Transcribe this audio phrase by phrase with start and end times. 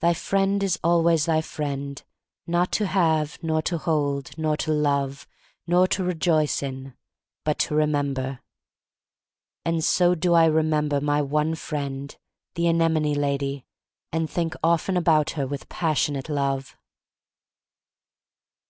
[0.00, 2.02] "Thy friend is always thy friend;
[2.46, 5.28] not to have, nor to hold, nor to love,
[5.66, 6.94] nor to rejoice in:
[7.44, 8.40] but to remember.*'
[9.66, 12.16] And so do I remember my one friend,
[12.54, 13.66] the anemone lady—
[14.14, 16.74] and think often about her with passionate love.